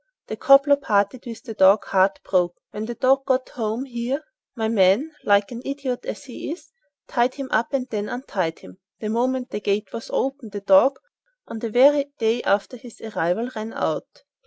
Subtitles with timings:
[0.29, 2.57] The cobbler parted with the dog heartbroken.
[2.71, 4.23] When the dog got home here,
[4.55, 6.71] my man, like an idiot as he is,
[7.07, 8.79] tied him up and then untied him.
[8.99, 10.97] The moment the gate was open, the dog
[11.47, 14.23] (on the very day after his arrival) ran out.